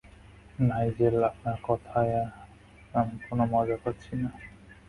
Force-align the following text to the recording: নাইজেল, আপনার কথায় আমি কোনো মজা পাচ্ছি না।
নাইজেল, 0.59 1.15
আপনার 1.23 1.57
কথায় 1.67 2.13
আমি 2.93 3.15
কোনো 3.27 3.43
মজা 3.53 3.77
পাচ্ছি 3.83 4.13
না। 4.15 4.29